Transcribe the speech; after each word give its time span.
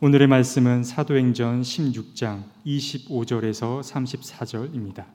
오늘의 0.00 0.28
말씀은 0.28 0.84
사도행전 0.84 1.62
16장 1.62 2.44
25절에서 2.64 3.82
34절입니다. 3.82 5.06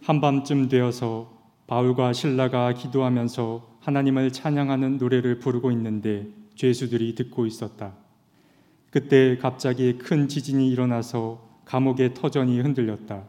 한밤쯤 0.00 0.70
되어서 0.70 1.30
바울과 1.66 2.14
신라가 2.14 2.72
기도하면서 2.72 3.76
하나님을 3.80 4.32
찬양하는 4.32 4.96
노래를 4.96 5.38
부르고 5.38 5.70
있는데 5.72 6.28
죄수들이 6.54 7.14
듣고 7.14 7.44
있었다. 7.44 7.92
그때 8.88 9.36
갑자기 9.36 9.98
큰 9.98 10.28
지진이 10.28 10.66
일어나서 10.70 11.60
감옥의 11.66 12.14
터전이 12.14 12.58
흔들렸다. 12.60 13.22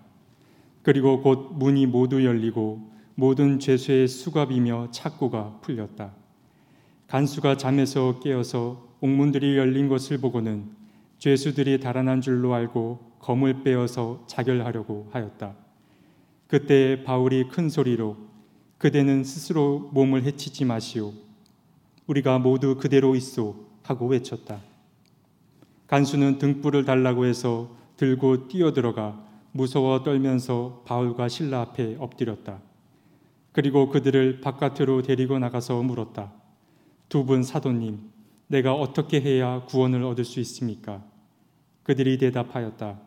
그리고 0.84 1.21
곧 1.21 1.52
문이 1.55 1.86
모두 1.88 2.23
열리고 2.23 2.89
모든 3.15 3.59
죄수의 3.59 4.07
수갑이며 4.07 4.91
착고가 4.91 5.59
풀렸다. 5.59 6.13
간수가 7.08 7.55
잠에서 7.55 8.20
깨어서 8.20 8.86
옥문들이 9.00 9.57
열린 9.57 9.88
것을 9.88 10.18
보고는 10.18 10.65
죄수들이 11.20 11.79
달아난 11.79 12.20
줄로 12.20 12.54
알고 12.54 13.00
검을 13.20 13.64
빼어서 13.64 14.25
자결하려고 14.28 15.07
하였다. 15.12 15.56
그때 16.48 17.04
바울이 17.04 17.48
큰 17.48 17.70
소리로 17.70 18.18
그대는 18.78 19.24
스스로 19.24 19.89
몸을 19.93 20.24
해치지 20.24 20.65
마시오. 20.65 21.14
우리가 22.07 22.39
모두 22.39 22.75
그대로 22.75 23.15
있소 23.15 23.56
하고 23.84 24.07
외쳤다. 24.07 24.60
간수는 25.87 26.39
등불을 26.39 26.84
달라고 26.84 27.26
해서 27.26 27.76
들고 27.96 28.50
뛰어들어가 28.50 29.26
무서워 29.54 30.04
떨면서 30.04 30.84
바울과 30.86 31.29
신라 31.29 31.62
앞에 31.62 31.96
엎드렸다. 32.00 32.59
그리고 33.53 33.89
그들을 33.89 34.42
바깥으로 34.42 35.02
데리고 35.03 35.39
나가서 35.39 35.81
물었다. 35.81 36.34
두 37.09 37.25
분 37.25 37.44
사도님, 37.44 38.00
내가 38.47 38.73
어떻게 38.73 39.22
해야 39.22 39.64
구원을 39.66 40.03
얻을 40.03 40.25
수 40.25 40.39
있습니까? 40.42 41.04
그들이 41.84 42.18
대답하였다. 42.18 43.00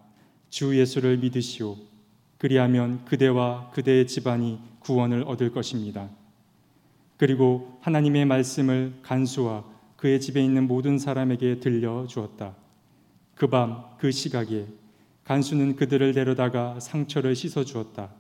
주 0.49 0.79
예수를 0.79 1.19
믿으시오. 1.19 1.77
그리하면 2.39 3.05
그대와 3.05 3.71
그대의 3.73 4.07
집안이 4.07 4.59
구원을 4.81 5.25
얻을 5.25 5.53
것입니다. 5.53 6.09
그리고 7.19 7.79
하나님의 7.83 8.25
말씀을 8.25 8.95
간수와 9.03 9.65
그의 9.97 10.21
집에 10.21 10.43
있는 10.43 10.67
모든 10.67 10.99
사람에게 10.99 11.61
들려 11.61 12.07
주었다. 12.07 12.57
그 13.35 13.47
밤, 13.47 13.85
그 13.99 14.11
시각에 14.11 14.67
간수는 15.25 15.77
그들을 15.77 16.15
데려다가 16.15 16.81
상처를 16.81 17.37
씻어 17.37 17.65
주었다. 17.65 18.11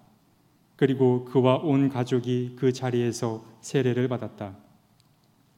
그리고 0.77 1.25
그와 1.25 1.57
온 1.57 1.89
가족이 1.89 2.57
그 2.57 2.73
자리에서 2.75 3.45
세례를 3.63 4.09
받았다. 4.09 4.57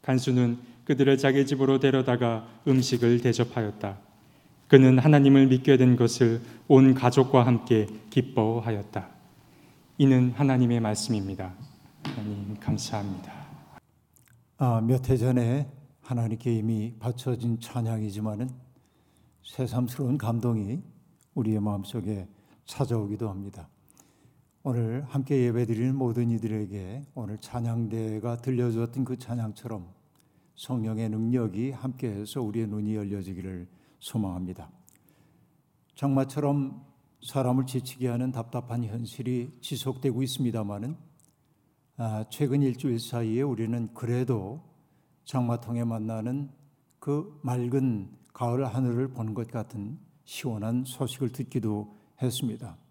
간수는 0.03 0.59
그들을 0.85 1.17
자기 1.17 1.47
집으로 1.47 1.79
데려다가 1.79 2.47
음식을 2.67 3.21
대접하였다. 3.21 3.99
그는 4.69 4.99
하나님을 4.99 5.47
믿게 5.49 5.77
된 5.77 5.97
것을 5.97 6.41
온 6.67 6.95
가족과 6.95 7.47
함께 7.47 7.87
기뻐하였다. 8.11 9.09
이는 9.99 10.33
하나님의 10.33 10.81
말씀입니다. 10.81 11.55
하나님 12.03 12.57
감사합니다. 12.59 13.33
아, 14.59 14.81
몇 14.81 15.09
해 15.09 15.17
전에 15.17 15.69
하나님께 16.01 16.53
이미 16.55 16.95
바쳐진 16.99 17.61
찬양이지만은 17.61 18.51
새삼스러운 19.45 20.19
감동이 20.19 20.81
우리의 21.35 21.61
마음속에 21.61 22.27
찾아오기도 22.65 23.29
합니다. 23.29 23.69
오늘 24.65 25.05
함께 25.09 25.47
예배드리는 25.47 25.97
모든 25.97 26.31
이들에게 26.31 27.07
오늘 27.17 27.37
찬양대가 27.39 28.37
들려주었던 28.37 29.05
그 29.05 29.19
찬양처럼 29.19 29.93
성령의 30.55 31.09
능력이 31.09 31.73
함께해서 31.73 32.43
우리의 32.43 32.69
눈이 32.69 32.95
열려지기를 32.95 33.67
소망합니다. 33.99 34.71
장마처럼 35.97 36.81
사람을 37.27 37.67
지치게 37.67 38.07
하는 38.07 38.31
답답한 38.31 38.85
현실이 38.85 39.59
지속되고 39.61 40.23
있습니다만은 40.23 40.97
아, 41.97 42.25
최근 42.31 42.63
일주일 42.63 43.01
사이에 43.01 43.43
우리는 43.43 43.93
그래도 43.95 44.63
장마통에 45.25 45.83
만나는 45.83 46.51
그 47.01 47.37
맑은 47.43 48.17
가을 48.33 48.65
하늘을 48.65 49.09
보는 49.09 49.35
것 49.35 49.51
같은 49.51 49.99
시원한 50.23 50.85
소식을 50.87 51.33
듣기도 51.33 51.99
했습니다. 52.23 52.82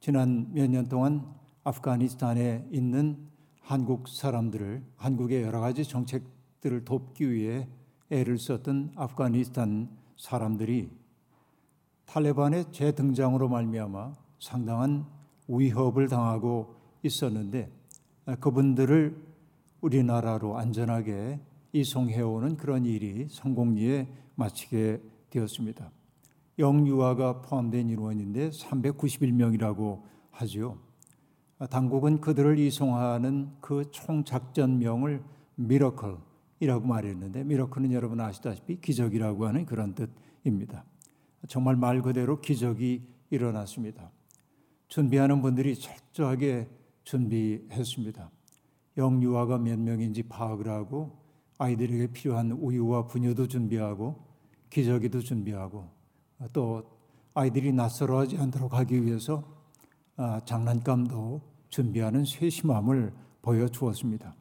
지난 0.00 0.52
몇 0.52 0.70
년 0.70 0.86
동안 0.88 1.26
아프가니스탄에 1.64 2.68
있는 2.70 3.18
한국 3.60 4.08
사람들을 4.08 4.82
한국의 4.96 5.42
여러 5.42 5.60
가지 5.60 5.84
정책들을 5.84 6.84
돕기 6.84 7.30
위해 7.30 7.68
애를 8.10 8.38
썼던 8.38 8.92
아프가니스탄 8.96 9.88
사람들이 10.16 10.90
탈레반의 12.06 12.72
재등장으로 12.72 13.48
말미암아 13.48 14.14
상당한 14.40 15.04
위협을 15.48 16.08
당하고 16.08 16.76
있었는데 17.02 17.70
그분들을 18.40 19.20
우리나라로 19.80 20.58
안전하게 20.58 21.40
이송해오는 21.72 22.56
그런 22.56 22.84
일이 22.86 23.26
성공리에 23.28 24.08
마치게 24.36 25.02
되었습니다. 25.30 25.90
영유아가 26.58 27.42
포함된 27.42 27.88
인원인데 27.88 28.50
391명이라고 28.50 30.02
하지요. 30.30 30.78
당국은 31.70 32.20
그들을 32.20 32.58
이송하는 32.58 33.50
그 33.60 33.90
총작전명을 33.90 35.22
미러클이라고 35.56 36.86
말했는데 36.86 37.44
미러클은 37.44 37.92
여러분 37.92 38.20
아시다시피 38.20 38.80
기적이라고 38.80 39.46
하는 39.46 39.66
그런 39.66 39.94
뜻입니다. 39.94 40.84
정말 41.48 41.76
말 41.76 42.02
그대로 42.02 42.40
기적이 42.40 43.02
일어났습니다. 43.30 44.10
준비하는 44.88 45.42
분들이 45.42 45.74
철저하게 45.76 46.68
준비했습니다. 47.04 48.30
영유아가 48.96 49.58
몇 49.58 49.78
명인지 49.78 50.24
파악을 50.24 50.68
하고 50.68 51.18
아이들에게 51.58 52.08
필요한 52.08 52.52
우유와 52.52 53.06
분유도 53.06 53.46
준비하고 53.48 54.24
기저귀도 54.70 55.20
준비하고 55.20 55.97
또 56.52 56.82
아이들이 57.34 57.72
낯설어하지 57.72 58.38
않도록 58.38 58.74
하기 58.74 59.04
위해서 59.04 59.44
아, 60.16 60.40
장난감도 60.44 61.40
준비하는 61.68 62.24
세심함을 62.24 63.12
보여주었습니다. 63.42 64.34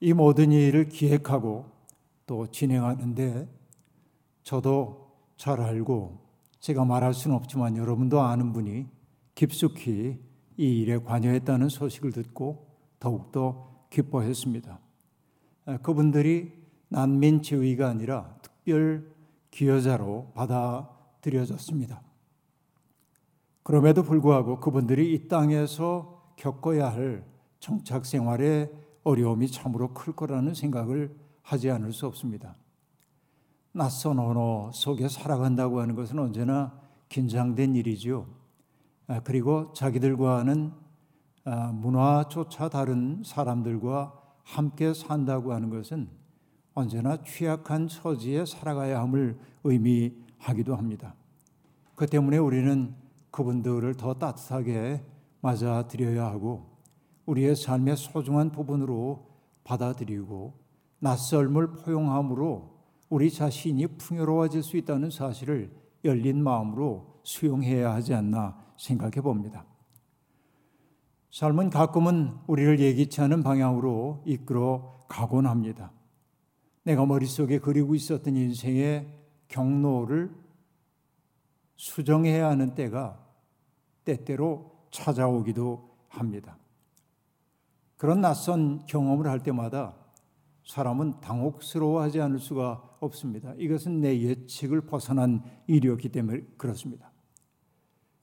이 0.00 0.12
모든 0.12 0.52
일을 0.52 0.88
기획하고 0.88 1.66
또 2.26 2.46
진행하는데 2.46 3.48
저도 4.42 5.10
잘 5.36 5.60
알고 5.60 6.18
제가 6.60 6.84
말할 6.84 7.14
수는 7.14 7.36
없지만 7.36 7.76
여러분도 7.76 8.20
아는 8.20 8.52
분이 8.52 8.86
깊숙이 9.34 10.18
이 10.56 10.80
일에 10.80 10.98
관여했다는 10.98 11.68
소식을 11.68 12.12
듣고 12.12 12.66
더욱더 12.98 13.86
기뻐했습니다. 13.90 14.78
아, 15.66 15.78
그분들이 15.78 16.52
난민 16.88 17.42
지위가 17.42 17.88
아니라 17.88 18.36
특별 18.42 19.15
기여자로 19.56 20.32
받아들여졌습니다. 20.34 22.02
그럼에도 23.62 24.02
불구하고 24.02 24.60
그분들이 24.60 25.14
이 25.14 25.28
땅에서 25.28 26.34
겪어야 26.36 26.92
할 26.92 27.24
정착 27.58 28.04
생활의 28.04 28.70
어려움이 29.02 29.48
참으로 29.48 29.94
클 29.94 30.14
거라는 30.14 30.52
생각을 30.52 31.16
하지 31.40 31.70
않을 31.70 31.94
수 31.94 32.06
없습니다. 32.06 32.54
낯선 33.72 34.18
언어 34.18 34.70
속에 34.72 35.08
살아간다고 35.08 35.80
하는 35.80 35.94
것은 35.94 36.18
언제나 36.18 36.78
긴장된 37.08 37.76
일이지요. 37.76 38.26
아, 39.06 39.20
그리고 39.20 39.72
자기들과는 39.72 40.72
아, 41.44 41.72
문화조차 41.72 42.68
다른 42.68 43.22
사람들과 43.24 44.20
함께 44.42 44.92
산다고 44.92 45.54
하는 45.54 45.70
것은 45.70 46.25
언제나 46.76 47.16
취약한 47.24 47.88
처지에 47.88 48.44
살아가야 48.44 49.00
함을 49.00 49.38
의미하기도 49.64 50.76
합니다. 50.76 51.14
그 51.94 52.06
때문에 52.06 52.36
우리는 52.36 52.94
그분들을 53.30 53.94
더 53.94 54.12
따뜻하게 54.12 55.02
맞아들여야 55.40 56.26
하고 56.26 56.66
우리의 57.24 57.56
삶의 57.56 57.96
소중한 57.96 58.52
부분으로 58.52 59.26
받아들이고 59.64 60.52
낯설물 60.98 61.72
포용함으로 61.76 62.76
우리 63.08 63.30
자신이 63.30 63.86
풍요로워질 63.96 64.62
수 64.62 64.76
있다는 64.76 65.08
사실을 65.08 65.74
열린 66.04 66.42
마음으로 66.44 67.20
수용해야 67.22 67.94
하지 67.94 68.12
않나 68.12 68.54
생각해 68.76 69.22
봅니다. 69.22 69.64
삶은 71.30 71.70
가끔은 71.70 72.34
우리를 72.46 72.80
예기치 72.80 73.22
않은 73.22 73.42
방향으로 73.42 74.24
이끌어 74.26 75.06
가곤 75.08 75.46
합니다. 75.46 75.95
내가 76.86 77.04
머릿속에 77.04 77.58
그리고 77.58 77.96
있었던 77.96 78.36
인생의 78.36 79.08
경로를 79.48 80.32
수정해야 81.74 82.48
하는 82.48 82.76
때가 82.76 83.18
때때로 84.04 84.70
찾아오기도 84.92 85.96
합니다. 86.08 86.56
그런 87.96 88.20
낯선 88.20 88.86
경험을 88.86 89.26
할 89.26 89.42
때마다 89.42 89.96
사람은 90.64 91.20
당혹스러워하지 91.20 92.20
않을 92.20 92.38
수가 92.38 92.98
없습니다. 93.00 93.52
이것은 93.56 94.00
내 94.00 94.20
예측을 94.20 94.82
벗어난 94.82 95.42
일이었기 95.66 96.10
때문에 96.10 96.42
그렇습니다. 96.56 97.10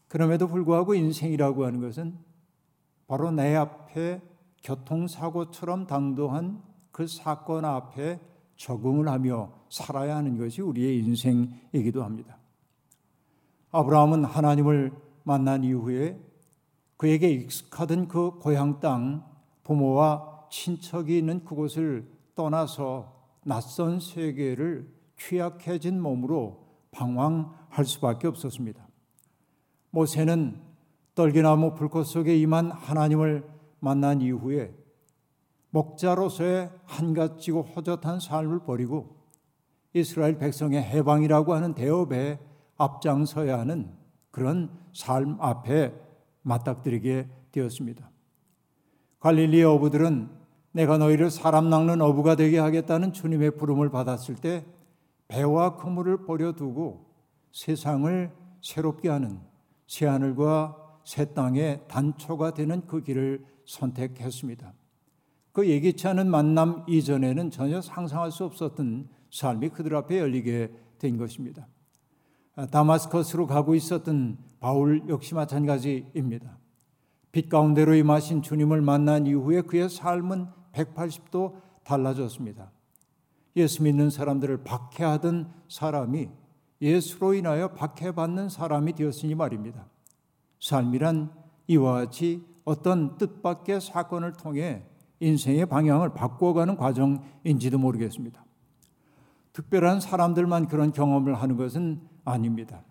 그럼에도 0.08 0.48
불구하고 0.48 0.94
인생이라고 0.96 1.66
하는 1.66 1.82
것은 1.82 2.18
바로 3.08 3.30
내 3.30 3.56
앞에 3.56 4.22
교통사고처럼 4.64 5.86
당도한 5.86 6.64
그 6.92 7.08
사건 7.08 7.66
앞에 7.66 8.33
적응을 8.58 9.08
하며 9.08 9.52
살아야 9.70 10.16
하는 10.18 10.38
것이 10.38 10.62
우리의 10.62 11.00
인생이기도 11.00 12.04
합니다. 12.04 12.38
아브라함은 13.72 14.26
하나님을 14.26 14.92
만난 15.24 15.64
이후에 15.64 16.20
그에게 16.98 17.30
익숙하던 17.32 18.08
그 18.08 18.40
고향 18.40 18.80
땅, 18.80 19.26
부모와 19.64 20.48
친척이 20.50 21.18
있는 21.18 21.44
그곳을 21.44 22.08
떠나서 22.36 23.14
낯선 23.44 24.00
세계를 24.00 24.88
취약해진 25.18 26.02
몸으로 26.02 26.66
방황할 26.92 27.86
수밖에 27.86 28.28
없었습니다. 28.28 28.86
모세는 29.90 30.62
떨기나무 31.16 31.76
불꽃 31.76 32.06
속에 32.06 32.38
임한 32.38 32.72
하나님을 32.72 33.48
만난 33.80 34.22
이후에 34.22 34.74
목자로서의 35.74 36.70
한가지고 36.86 37.64
허젓한 37.64 38.20
삶을 38.20 38.60
버리고 38.60 39.18
이스라엘 39.94 40.38
백성의 40.38 40.82
해방이라고 40.82 41.54
하는 41.54 41.74
대업에 41.74 42.40
앞장서야 42.78 43.60
하는 43.60 43.92
그런 44.32 44.70
삶 44.94 45.38
앞에 45.40 45.94
맞닥뜨리게 46.44 47.28
되었습니다. 47.52 48.10
갈릴리의 49.20 49.64
어부들은 49.64 50.30
내가 50.74 50.98
너희를 50.98 51.32
사람 51.32 51.70
낚는 51.70 52.02
어부가 52.02 52.36
되게 52.36 52.60
하겠다는 52.60 53.14
주님의 53.14 53.58
부름을 53.58 53.90
받았을 53.90 54.36
때 54.36 54.66
배와 55.28 55.78
그물을 55.78 56.26
버려두고 56.26 57.06
세상을 57.52 58.32
새롭게 58.62 59.10
하는 59.10 59.40
새하늘과 59.88 61.00
새 61.04 61.34
땅의 61.34 61.86
단초가 61.88 62.54
되는 62.54 62.86
그 62.86 63.02
길을 63.02 63.46
선택했습니다. 63.66 64.74
그 65.54 65.70
예기치 65.70 66.08
않은 66.08 66.30
만남 66.30 66.84
이전에는 66.88 67.52
전혀 67.52 67.80
상상할 67.80 68.32
수 68.32 68.44
없었던 68.44 69.08
삶이 69.32 69.70
그들 69.70 69.96
앞에 69.96 70.20
열리게 70.20 70.72
된 70.98 71.18
것입니다. 71.18 71.68
다마스커스로 72.72 73.48
가고 73.48 73.76
있었던 73.76 74.38
바울 74.60 75.04
역시 75.08 75.36
마찬가지입니다. 75.36 76.58
빛 77.32 77.50
가운데로 77.50 77.96
임하신 77.96 78.42
주님을 78.42 78.82
만난 78.82 79.28
이후에 79.28 79.62
그의 79.62 79.90
삶은 79.90 80.48
180도 80.74 81.62
달라졌습니다. 81.84 82.72
예수 83.56 83.84
믿는 83.84 84.10
사람들을 84.10 84.64
박해하던 84.64 85.52
사람이 85.70 86.30
예수로 86.82 87.36
인하여 87.36 87.70
박해받는 87.70 88.50
사람이 88.50 88.94
되었으니 88.94 89.36
말입니다. 89.36 89.88
삶이란 90.60 91.32
이와 91.68 91.94
같이 91.94 92.44
어떤 92.66 93.18
뜻밖의 93.18 93.82
사건을 93.82 94.34
통해 94.34 94.86
인생의 95.24 95.66
방향을 95.68 96.14
바꿔가는 96.14 96.76
과정인지도 96.76 97.78
모르겠습니다. 97.80 98.44
특별한 99.54 100.00
사람들만 100.02 100.68
그런 100.68 100.92
경험을 100.92 101.36
하는 101.36 101.56
것은 101.56 102.02
아닙니다. 102.26 102.84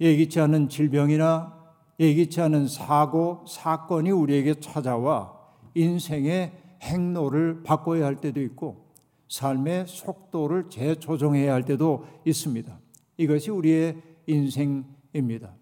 예기치 0.00 0.40
않은 0.40 0.68
질병이나 0.68 1.54
예기치 1.98 2.40
않은 2.40 2.66
사고, 2.66 3.44
사건이 3.46 4.10
우리에게 4.10 4.54
찾아와 4.54 5.32
인생의 5.74 6.52
행로를 6.82 7.62
바꿔야 7.62 8.04
할 8.04 8.16
때도 8.16 8.42
있고 8.42 8.84
삶의 9.28 9.86
속도를 9.86 10.68
재조정해야 10.68 11.54
할 11.54 11.64
때도 11.64 12.04
있습니다. 12.24 12.78
이것이 13.16 13.50
우리의 13.50 13.96
인생입니다. 14.26 15.54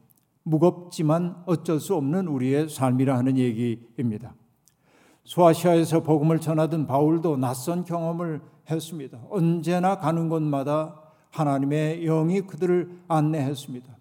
무겁지만 0.43 1.43
어쩔 1.46 1.78
수 1.78 1.94
없는 1.94 2.26
우리의 2.26 2.69
삶이라 2.69 3.16
하는 3.16 3.37
얘기입니다. 3.37 4.34
소아시아에서 5.24 6.02
복음을 6.02 6.40
전하던 6.40 6.86
바울도 6.86 7.36
낯선 7.36 7.84
경험을 7.84 8.40
했습니다. 8.70 9.20
언제나 9.30 9.98
가는 9.98 10.28
곳마다 10.28 11.00
하나님의 11.30 12.04
영이 12.04 12.42
그들을 12.42 13.02
안내했습니다. 13.08 13.96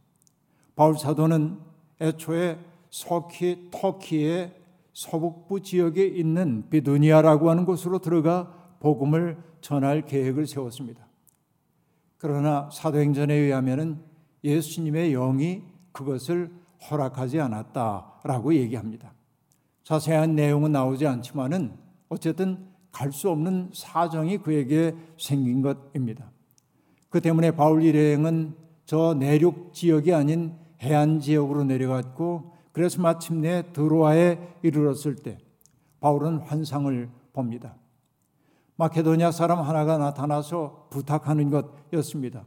바울 0.75 0.97
사도는 0.97 1.59
애초에 2.01 2.59
서키 2.89 3.69
터키의 3.71 4.55
서북부 4.93 5.61
지역에 5.61 6.05
있는 6.05 6.69
비두니아라고 6.69 7.49
하는 7.49 7.65
곳으로 7.65 7.99
들어가 7.99 8.53
복음을 8.79 9.37
전할 9.61 10.05
계획을 10.05 10.47
세웠습니다. 10.47 11.07
그러나 12.17 12.69
사도행전에 12.71 13.33
의하면은 13.33 13.99
예수님의 14.43 15.11
영이 15.11 15.63
그것을 15.91 16.51
허락하지 16.89 17.39
않았다라고 17.39 18.53
얘기합니다. 18.55 19.13
자세한 19.91 20.35
내용은 20.35 20.71
나오지 20.71 21.05
않지만은 21.05 21.73
어쨌든 22.07 22.65
갈 22.93 23.11
수 23.11 23.29
없는 23.29 23.71
사정이 23.73 24.37
그에게 24.37 24.95
생긴 25.17 25.61
것입니다. 25.61 26.31
그 27.09 27.19
때문에 27.19 27.51
바울 27.51 27.83
일행은 27.83 28.55
저 28.85 29.13
내륙 29.13 29.73
지역이 29.73 30.13
아닌 30.13 30.55
해안 30.81 31.19
지역으로 31.19 31.65
내려갔고 31.65 32.53
그래서 32.71 33.01
마침내 33.01 33.63
드로아에 33.73 34.39
이르렀을 34.61 35.15
때 35.15 35.37
바울은 35.99 36.37
환상을 36.37 37.09
봅니다. 37.33 37.75
마케도니아 38.77 39.31
사람 39.31 39.59
하나가 39.59 39.97
나타나서 39.97 40.87
부탁하는 40.89 41.49
것이었습니다. 41.49 42.45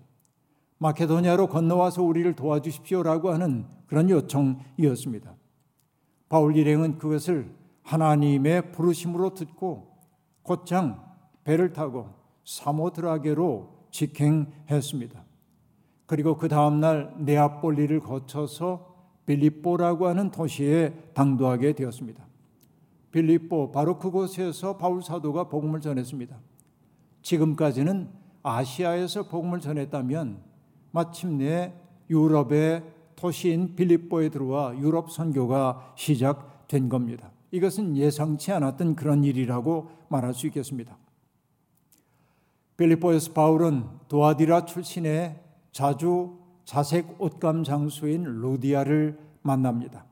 마케도니아로 0.79 1.49
건너와서 1.49 2.03
우리를 2.03 2.35
도와주십시오라고 2.37 3.33
하는 3.33 3.67
그런 3.87 4.09
요청이었습니다. 4.09 5.35
바울 6.35 6.57
일행은 6.57 6.99
그것을 6.99 7.49
하나님의 7.85 8.73
부르심으로 8.73 9.35
듣고 9.35 9.87
곧장 10.43 11.01
배를 11.45 11.73
타고 11.73 12.09
사모드라게로 12.45 13.71
직행했습니다. 13.93 15.25
그리고 16.07 16.37
그 16.37 16.49
다음 16.49 16.81
날 16.81 17.15
네아폴리를 17.19 18.01
거쳐서 18.01 18.97
빌립보라고 19.27 20.09
하는 20.09 20.33
도시에 20.33 21.11
당도하게 21.15 21.75
되었습니다. 21.75 22.27
빌립보 23.13 23.71
바로 23.71 24.01
그곳에서 24.01 24.77
바울 24.77 25.05
사도가 25.05 25.45
복음을 25.45 25.81
전했습니다. 25.81 26.37
지금까지는 27.23 28.09
아시아에서 28.43 29.29
복음을 29.29 29.61
전했다면 29.61 30.39
마침내 30.91 31.75
유럽의 32.11 32.83
도시인 33.25 33.75
빌립보에 33.75 34.29
들어와 34.29 34.77
유럽 34.77 35.11
선교가 35.11 35.95
시작된 35.97 36.91
겁니다. 36.91 37.33
이것은 37.53 37.97
예상치 37.97 38.53
않았던 38.53 38.97
그런 38.97 39.25
일이라고 39.25 39.89
말할 40.09 40.35
수 40.35 40.47
있겠습니다. 40.49 40.99
빌립보에서 42.77 43.33
바울은 43.33 43.85
도아디라 44.09 44.67
출신의 44.67 45.41
자주 45.73 46.37
자색 46.67 47.19
옷감 47.19 47.65
장수인 47.65 48.25
루디아를 48.25 49.19
만납니다. 49.41 50.05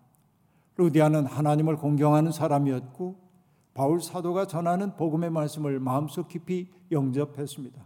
루디아는 0.78 1.26
하나님을 1.26 1.76
공경하는 1.76 2.32
사람이었고 2.32 3.16
바울 3.74 4.00
사도가 4.00 4.46
전하는 4.46 4.96
복음의 4.96 5.28
말씀을 5.28 5.80
마음속 5.80 6.28
깊이 6.28 6.70
영접했습니다. 6.90 7.84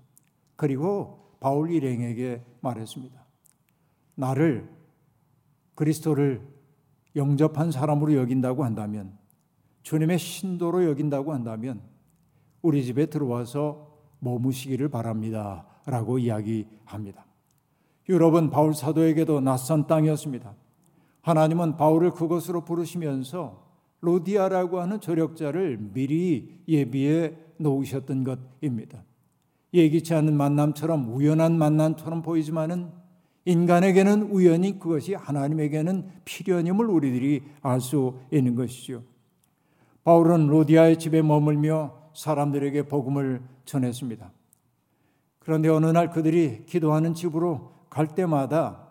그리고 0.54 1.18
바울 1.40 1.72
일행에게 1.72 2.44
말했습니다. 2.60 3.24
나를 4.14 4.75
그리스도를 5.76 6.42
영접한 7.14 7.70
사람으로 7.70 8.14
여긴다고 8.14 8.64
한다면 8.64 9.16
주님의 9.82 10.18
신도로 10.18 10.84
여긴다고 10.86 11.32
한다면 11.32 11.80
우리 12.60 12.84
집에 12.84 13.06
들어와서 13.06 13.96
머무시기를 14.18 14.88
바랍니다. 14.88 15.64
라고 15.86 16.18
이야기합니다. 16.18 17.24
유럽은 18.08 18.50
바울 18.50 18.74
사도에게도 18.74 19.40
낯선 19.40 19.86
땅이었습니다. 19.86 20.52
하나님은 21.22 21.76
바울을 21.76 22.10
그곳으로 22.10 22.64
부르시면서 22.64 23.64
로디아라고 24.00 24.80
하는 24.80 25.00
조력자를 25.00 25.78
미리 25.92 26.60
예비해 26.68 27.34
놓으셨던 27.58 28.24
것입니다. 28.24 29.04
예기치 29.72 30.14
않은 30.14 30.36
만남처럼 30.36 31.14
우연한 31.14 31.56
만남처럼 31.56 32.22
보이지만은 32.22 32.90
인간에게는 33.46 34.22
우연히 34.24 34.78
그것이 34.78 35.14
하나님에게는 35.14 36.10
필연임을 36.24 36.86
우리들이 36.86 37.42
알 37.62 37.80
수 37.80 38.18
있는 38.30 38.54
것이죠. 38.56 39.02
바울은 40.04 40.48
로디아의 40.48 40.98
집에 40.98 41.22
머물며 41.22 42.10
사람들에게 42.14 42.82
복음을 42.88 43.42
전했습니다. 43.64 44.32
그런데 45.38 45.68
어느 45.68 45.86
날 45.86 46.10
그들이 46.10 46.66
기도하는 46.66 47.14
집으로 47.14 47.72
갈 47.88 48.08
때마다 48.08 48.88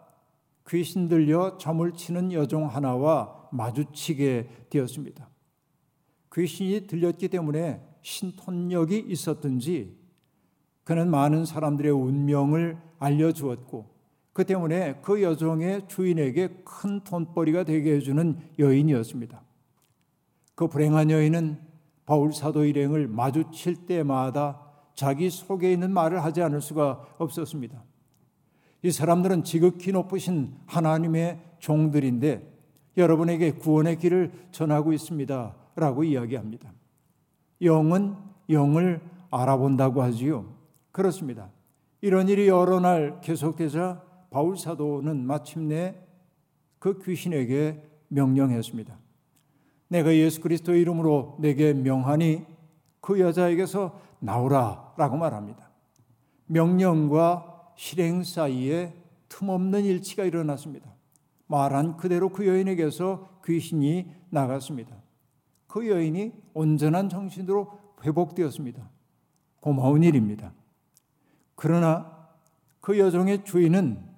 귀신 0.70 1.10
들려 1.10 1.58
점을 1.58 1.92
치는 1.92 2.32
여종 2.32 2.68
하나와 2.68 3.48
마주치게 3.52 4.68
되었습니다. 4.70 5.30
귀신이 6.34 6.88
들렸기 6.88 7.28
때문에 7.28 7.82
신통력이 8.02 9.06
있었든지 9.08 9.98
그는 10.84 11.10
많은 11.10 11.46
사람들의 11.46 11.92
운명을 11.92 12.78
알려주었고 13.00 13.95
그 14.36 14.44
때문에 14.44 15.00
그 15.02 15.24
여종의 15.24 15.88
주인에게 15.88 16.58
큰 16.66 17.00
돈벌이가 17.06 17.64
되게 17.64 17.94
해주는 17.94 18.38
여인이었습니다. 18.60 19.42
그 20.56 20.68
불행한 20.68 21.10
여인은 21.10 21.58
바울 22.06 22.34
사도 22.34 22.66
일행을 22.66 23.08
마주칠 23.08 23.86
때마다 23.86 24.62
자기 24.94 25.30
속에 25.30 25.72
있는 25.72 25.94
말을 25.94 26.22
하지 26.22 26.42
않을 26.42 26.60
수가 26.60 27.16
없었습니다. 27.18 27.82
이 28.82 28.92
사람들은 28.92 29.46
지극히 29.46 29.94
높으신 29.94 30.54
하나님의 30.66 31.40
종들인데 31.60 32.46
여러분에게 32.98 33.52
구원의 33.52 34.00
길을 34.00 34.34
전하고 34.52 34.92
있습니다. 34.92 35.56
라고 35.78 36.04
이야기합니다. 36.04 36.74
영은 37.62 38.18
영을 38.50 39.00
알아본다고 39.32 40.02
하지요. 40.02 40.54
그렇습니다. 40.92 41.52
이런 42.02 42.28
일이 42.28 42.50
여러 42.50 42.82
날 42.82 43.22
계속되자 43.22 44.04
바울 44.30 44.58
사도는 44.58 45.26
마침내 45.26 45.96
그 46.80 47.02
귀신에게 47.04 47.84
명령했습니다. 48.10 48.98
내가 49.88 50.14
예수 50.16 50.42
그리스도의 50.42 50.82
이름으로 50.82 51.38
내게 51.40 51.74
명하니 51.74 52.46
그 53.02 53.20
여자에게서 53.20 54.00
나오라라고 54.20 55.18
말합니다. 55.18 55.70
명령과 56.48 57.72
실행 57.76 58.24
사이에 58.24 58.94
틈없는 59.30 59.84
일치가 59.84 60.24
일어났습니다. 60.24 60.94
말한 61.48 61.98
그대로 61.98 62.30
그 62.30 62.48
여인에게서 62.48 63.42
귀신이 63.46 64.12
나갔습니다. 64.30 64.96
그 65.68 65.88
여인이 65.88 66.34
온전한 66.54 67.10
정신으로 67.10 67.80
회복되었습니다. 68.04 68.90
고마운 69.60 70.04
일입니다. 70.04 70.54
그러나 71.56 72.30
그 72.82 73.00
여종의 73.00 73.44
주인은 73.44 74.15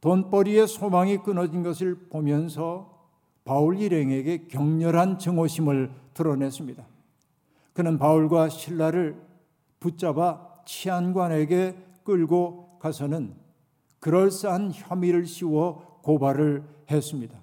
돈벌이의 0.00 0.68
소망이 0.68 1.18
끊어진 1.18 1.62
것을 1.62 2.08
보면서 2.08 2.98
바울 3.44 3.80
일행에게 3.80 4.46
격렬한 4.48 5.18
증오심을 5.18 5.90
드러냈습니다. 6.14 6.86
그는 7.72 7.98
바울과 7.98 8.48
신라를 8.48 9.20
붙잡아 9.80 10.62
치안관에게 10.66 11.76
끌고 12.04 12.78
가서는 12.78 13.34
그럴싸한 14.00 14.72
혐의를 14.72 15.26
씌워 15.26 16.00
고발을 16.02 16.62
했습니다. 16.90 17.40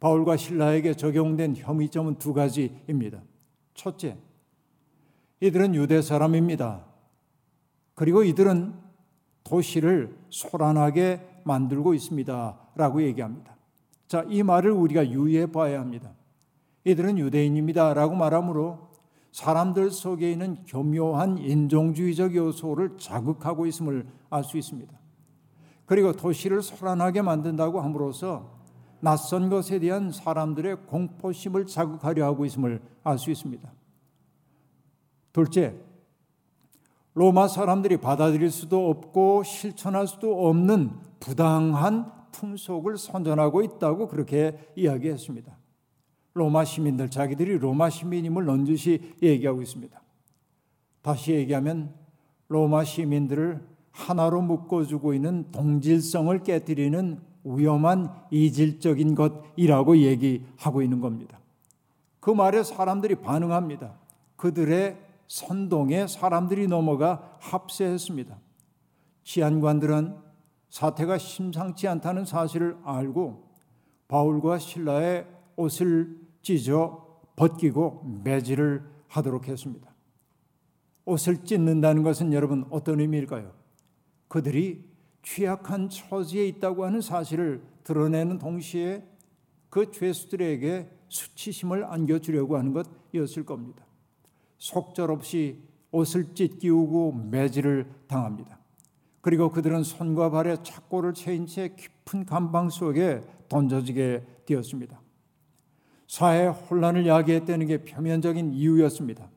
바울과 0.00 0.36
신라에게 0.36 0.94
적용된 0.94 1.56
혐의점은 1.56 2.16
두 2.16 2.32
가지입니다. 2.32 3.22
첫째, 3.74 4.16
이들은 5.40 5.74
유대 5.74 6.02
사람입니다. 6.02 6.84
그리고 7.94 8.22
이들은 8.22 8.74
도시를 9.44 10.16
소란하게 10.28 11.35
만들고 11.46 11.94
있습니다. 11.94 12.58
라고 12.74 13.02
얘기합니다. 13.02 13.56
자, 14.08 14.24
이 14.28 14.42
말을 14.42 14.72
우리가 14.72 15.08
유의해 15.08 15.46
봐야 15.46 15.80
합니다. 15.80 16.12
이들은 16.84 17.18
유대인입니다. 17.18 17.94
라고 17.94 18.14
말하므로 18.14 18.90
사람들 19.32 19.90
속에 19.90 20.30
있는 20.32 20.64
교묘한 20.66 21.38
인종주의적 21.38 22.34
요소를 22.34 22.98
자극하고 22.98 23.66
있음을 23.66 24.06
알 24.30 24.44
수 24.44 24.58
있습니다. 24.58 24.92
그리고 25.84 26.12
도시를 26.12 26.62
소란하게 26.62 27.22
만든다고 27.22 27.80
함으로써 27.80 28.56
낯선 29.00 29.50
것에 29.50 29.78
대한 29.78 30.10
사람들의 30.10 30.86
공포심을 30.86 31.66
자극하려 31.66 32.24
하고 32.24 32.44
있음을 32.44 32.80
알 33.04 33.18
수 33.18 33.30
있습니다. 33.30 33.70
둘째, 35.32 35.76
로마 37.16 37.48
사람들이 37.48 37.96
받아들일 37.96 38.50
수도 38.50 38.90
없고 38.90 39.42
실천할 39.42 40.06
수도 40.06 40.48
없는 40.48 40.90
부당한 41.18 42.12
풍속을 42.30 42.98
선전하고 42.98 43.62
있다고 43.62 44.08
그렇게 44.08 44.58
이야기했습니다. 44.76 45.56
로마 46.34 46.66
시민들 46.66 47.08
자기들이 47.08 47.56
로마 47.56 47.88
시민임을 47.88 48.44
넌지시 48.44 49.14
얘기하고 49.22 49.62
있습니다. 49.62 49.98
다시 51.00 51.32
얘기하면 51.32 51.94
로마 52.48 52.84
시민들을 52.84 53.66
하나로 53.92 54.42
묶어주고 54.42 55.14
있는 55.14 55.50
동질성을 55.52 56.42
깨뜨리는 56.42 57.18
위험한 57.44 58.12
이질적인 58.30 59.14
것이라고 59.14 59.96
얘기하고 59.96 60.82
있는 60.82 61.00
겁니다. 61.00 61.40
그 62.20 62.28
말에 62.28 62.62
사람들이 62.62 63.14
반응합니다. 63.14 63.94
그들의 64.36 65.05
선동에 65.28 66.06
사람들이 66.06 66.68
넘어가 66.68 67.36
합세했습니다. 67.40 68.38
치안관들은 69.24 70.16
사태가 70.68 71.18
심상치 71.18 71.88
않다는 71.88 72.24
사실을 72.24 72.76
알고 72.84 73.48
바울과 74.08 74.58
신라의 74.58 75.26
옷을 75.56 76.20
찢어 76.42 77.20
벗기고 77.34 78.20
매질을 78.24 78.84
하도록 79.08 79.46
했습니다. 79.48 79.94
옷을 81.04 81.44
찢는다는 81.44 82.02
것은 82.02 82.32
여러분 82.32 82.66
어떤 82.70 83.00
의미일까요? 83.00 83.52
그들이 84.28 84.84
취약한 85.22 85.88
처지에 85.88 86.46
있다고 86.48 86.84
하는 86.84 87.00
사실을 87.00 87.62
드러내는 87.84 88.38
동시에 88.38 89.04
그 89.70 89.90
죄수들에게 89.90 90.90
수치심을 91.08 91.84
안겨주려고 91.84 92.56
하는 92.56 92.72
것이었을 92.72 93.44
겁니다. 93.44 93.85
속절없이 94.58 95.62
옷을 95.90 96.34
찢기우고 96.34 97.12
매질을 97.30 97.86
당합니다. 98.06 98.58
그리고 99.20 99.50
그들은 99.50 99.82
손과 99.82 100.30
발에 100.30 100.58
착고를 100.62 101.14
채인 101.14 101.46
채 101.46 101.74
깊은 101.74 102.26
감방 102.26 102.70
속에 102.70 103.22
던져지게 103.48 104.24
되었습니다. 104.46 105.00
사회 106.06 106.46
혼란을 106.46 107.06
야기했다는 107.06 107.66
게 107.66 107.84
표면적인 107.84 108.52
이유였습니다. 108.52 109.28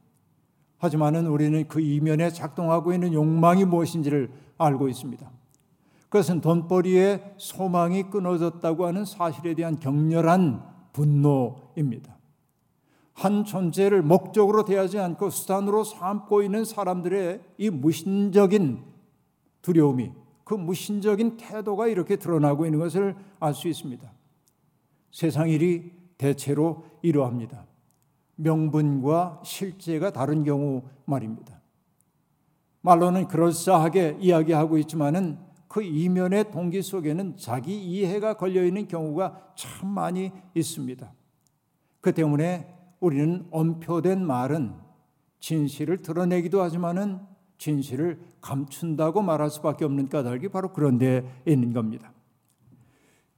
하지만은 0.77 1.27
우리는 1.27 1.67
그 1.67 1.81
이면에 1.81 2.29
작동하고 2.29 2.93
있는 2.93 3.13
욕망이 3.13 3.65
무엇인지를 3.65 4.31
알고 4.57 4.87
있습니다. 4.89 5.29
그것은 6.03 6.41
돈벌이의 6.41 7.35
소망이 7.37 8.03
끊어졌다고 8.03 8.85
하는 8.85 9.05
사실에 9.05 9.53
대한 9.55 9.79
격렬한 9.79 10.63
분노입니다. 10.93 12.18
한 13.19 13.43
존재를 13.43 14.01
목적으로 14.01 14.63
대하지 14.63 14.97
않고 14.97 15.29
수단으로 15.29 15.83
삼고 15.83 16.41
있는 16.41 16.63
사람들의 16.63 17.41
이 17.57 17.69
무신적인 17.69 18.81
두려움이 19.61 20.13
그 20.45 20.53
무신적인 20.53 21.35
태도가 21.35 21.87
이렇게 21.87 22.15
드러나고 22.15 22.65
있는 22.65 22.79
것을 22.79 23.17
알 23.41 23.53
수 23.53 23.67
있습니다. 23.67 24.09
세상 25.11 25.49
일이 25.49 25.91
대체로 26.17 26.85
이러합니다. 27.01 27.65
명분과 28.35 29.41
실제가 29.43 30.11
다른 30.11 30.45
경우 30.45 30.83
말입니다. 31.03 31.59
말로는 32.79 33.27
그럴싸하게 33.27 34.19
이야기하고 34.21 34.77
있지만은 34.77 35.39
그 35.67 35.83
이면의 35.83 36.51
동기 36.51 36.81
속에는 36.81 37.35
자기 37.35 37.83
이해가 37.83 38.35
걸려 38.35 38.63
있는 38.63 38.87
경우가 38.87 39.55
참 39.57 39.89
많이 39.89 40.31
있습니다. 40.55 41.11
그 41.99 42.13
때문에 42.13 42.78
우리는 42.99 43.47
엄표된 43.51 44.25
말은 44.25 44.73
진실을 45.39 46.01
드러내기도 46.01 46.61
하지만은 46.61 47.19
진실을 47.57 48.19
감춘다고 48.41 49.21
말할 49.21 49.49
수밖에 49.49 49.85
없는 49.85 50.07
까닭이 50.07 50.49
바로 50.49 50.73
그런 50.73 50.97
데 50.97 51.41
있는 51.45 51.73
겁니다. 51.73 52.13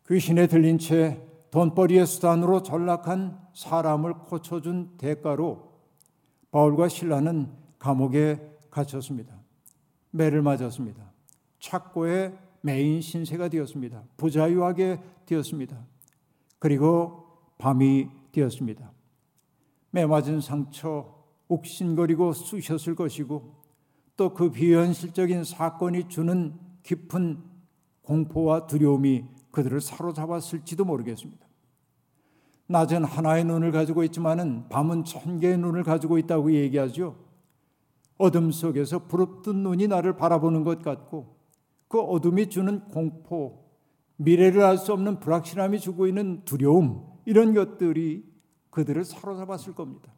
귀신에 0.08 0.48
들린 0.48 0.78
채 0.78 1.22
돈벌이의 1.52 2.06
수단으로 2.06 2.64
전락한 2.64 3.40
사람을 3.54 4.14
고쳐준 4.14 4.98
대가로 4.98 5.72
바울과 6.52 6.88
신라는 6.88 7.52
감옥에 7.80 8.58
갇혔습니다. 8.70 9.36
매를 10.12 10.42
맞았습니다. 10.42 11.12
착고의 11.60 12.38
메인 12.62 13.02
신세가 13.02 13.50
되었습니다. 13.50 14.04
부자유하게 14.18 15.00
되었습니다. 15.26 15.78
그리고 16.60 17.26
밤이 17.58 18.10
되었습니다. 18.32 18.92
매 19.92 20.06
맞은 20.06 20.42
상처 20.42 21.14
옥신거리고 21.48 22.34
쑤셨을 22.34 22.96
것이고 22.96 23.62
또 24.18 24.34
그 24.34 24.52
비현실적인 24.52 25.44
사건이 25.44 26.08
주는 26.08 26.54
깊은 26.84 27.40
공포와 28.04 28.68
두려움이 28.68 29.26
그들을 29.52 29.82
사로잡았을지도 29.82 30.86
모르겠습니다. 30.86 31.48
낮은 32.68 33.04
하나의 33.04 33.44
눈을 33.46 33.72
가지고 33.72 34.04
있지만은 34.04 34.70
밤은 34.70 35.04
천 35.04 35.40
개의 35.40 35.58
눈을 35.58 35.84
가지고 35.84 36.18
있다고 36.18 36.54
얘기하죠. 36.54 37.18
어둠 38.18 38.52
속에서 38.52 39.08
부릅뜬 39.08 39.64
눈이 39.64 39.88
나를 39.88 40.16
바라보는 40.16 40.64
것 40.64 40.82
같고 40.82 41.36
그 41.88 42.00
어둠이 42.00 42.50
주는 42.50 42.80
공포, 42.90 43.66
미래를 44.18 44.62
알 44.64 44.78
수 44.78 44.94
없는 44.94 45.20
불확실함이 45.20 45.80
주고 45.80 46.08
있는 46.08 46.44
두려움 46.46 47.06
이런 47.26 47.54
것들이 47.54 48.24
그들을 48.72 49.04
사로잡았을 49.06 49.76
겁니다. 49.76 50.12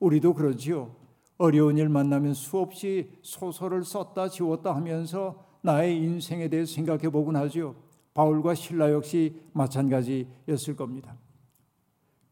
우리도 0.00 0.34
그러지요. 0.34 0.94
어려운 1.38 1.78
일 1.78 1.88
만나면 1.88 2.34
수없이 2.34 3.10
소설을 3.22 3.84
썼다 3.84 4.28
지웠다 4.28 4.74
하면서 4.74 5.44
나의 5.62 5.96
인생에 5.96 6.48
대해 6.48 6.64
생각해 6.64 7.10
보곤 7.10 7.36
하죠. 7.36 7.76
바울과 8.12 8.54
신라 8.54 8.92
역시 8.92 9.40
마찬가지였을 9.52 10.76
겁니다. 10.76 11.16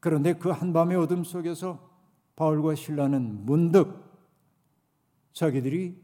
그런데 0.01 0.35
그 0.35 0.51
한밤의 0.51 0.97
어둠 0.97 1.25
속에서 1.25 1.91
바울과 2.37 2.75
신라는 2.75 3.45
문득 3.47 4.03
자기들이 5.33 5.97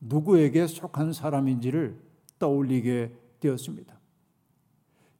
누구에게 0.00 0.66
속한 0.66 1.12
사람인지를 1.12 1.98
떠올리게 2.38 3.12
되었습니다. 3.40 3.98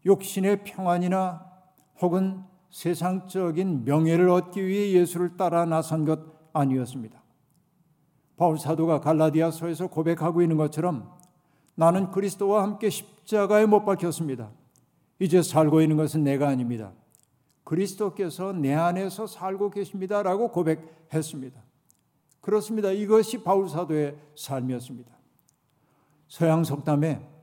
욕신의 0.04 0.64
평안이나 0.64 1.50
혹은 2.00 2.42
세상적인 2.76 3.86
명예를 3.86 4.28
얻기 4.28 4.66
위해 4.66 4.92
예수를 4.92 5.38
따라 5.38 5.64
나선 5.64 6.04
것 6.04 6.20
아니었습니다. 6.52 7.22
바울 8.36 8.58
사도가 8.58 9.00
갈라디아서에서 9.00 9.86
고백하고 9.86 10.42
있는 10.42 10.58
것처럼 10.58 11.10
나는 11.74 12.10
그리스도와 12.10 12.62
함께 12.62 12.90
십자가에 12.90 13.64
못 13.64 13.86
박혔습니다. 13.86 14.50
이제 15.18 15.40
살고 15.40 15.80
있는 15.80 15.96
것은 15.96 16.22
내가 16.22 16.48
아닙니다. 16.48 16.92
그리스도께서 17.64 18.52
내 18.52 18.74
안에서 18.74 19.26
살고 19.26 19.70
계십니다라고 19.70 20.50
고백했습니다. 20.50 21.58
그렇습니다. 22.42 22.90
이것이 22.90 23.42
바울 23.42 23.70
사도의 23.70 24.18
삶이었습니다. 24.34 25.10
서양 26.28 26.62
속담에 26.62 27.35